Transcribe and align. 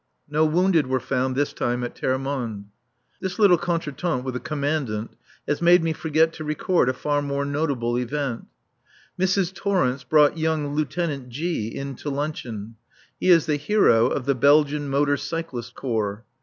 No 0.27 0.45
wounded 0.45 0.87
were 0.87 0.99
found, 0.99 1.35
this 1.35 1.53
time, 1.53 1.83
at 1.83 1.93
Termonde. 1.93 2.65
This 3.19 3.37
little 3.37 3.55
contretemps 3.59 4.23
with 4.23 4.33
the 4.33 4.39
Commandant 4.39 5.11
has 5.47 5.61
made 5.61 5.83
me 5.83 5.93
forget 5.93 6.33
to 6.33 6.43
record 6.43 6.89
a 6.89 6.93
far 6.93 7.21
more 7.21 7.45
notable 7.45 7.99
event. 7.99 8.47
Mrs. 9.19 9.53
Torrence 9.53 10.03
brought 10.03 10.39
young 10.39 10.73
Lieutenant 10.73 11.29
G 11.29 11.67
in 11.67 11.93
to 11.97 12.09
luncheon. 12.09 12.77
He 13.19 13.29
is 13.29 13.45
the 13.45 13.57
hero 13.57 14.07
of 14.07 14.25
the 14.25 14.33
Belgian 14.33 14.89
Motor 14.89 15.17
Cyclist 15.17 15.75
Corps. 15.75 16.25